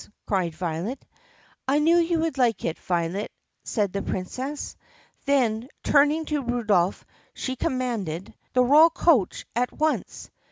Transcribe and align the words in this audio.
cried 0.25 0.55
Violet. 0.55 1.05
"I 1.67 1.77
knew 1.77 1.97
you 1.97 2.21
would 2.21 2.39
like 2.39 2.65
it, 2.65 2.79
Violet," 2.79 3.31
said 3.63 3.93
the 3.93 4.01
Princess. 4.01 4.75
Then, 5.25 5.69
turning 5.83 6.25
to 6.25 6.41
Rudolph 6.41 7.05
she 7.35 7.55
commanded, 7.55 8.33
"The 8.53 8.63
royal 8.63 8.89
coach 8.89 9.45
at 9.55 9.71
once!" 9.71 10.31